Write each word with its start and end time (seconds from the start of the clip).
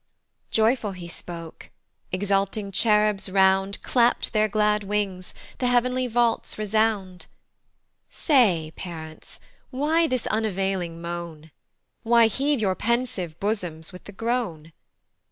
Joyful 0.49 0.93
he 0.93 1.07
spoke: 1.07 1.69
exulting 2.11 2.71
cherubs 2.71 3.29
round 3.29 3.79
Clapt 3.83 4.31
their 4.33 4.47
glad 4.47 4.81
wings, 4.83 5.31
the 5.59 5.67
heav'nly 5.67 6.07
vaults 6.07 6.57
resound. 6.57 7.27
Say, 8.09 8.73
parents, 8.75 9.39
why 9.69 10.07
this 10.07 10.25
unavailing 10.25 10.99
moan? 11.03 11.51
Why 12.01 12.25
heave 12.25 12.59
your 12.59 12.73
pensive 12.73 13.39
bosoms 13.39 13.93
with 13.93 14.05
the 14.05 14.11
groan? 14.11 14.71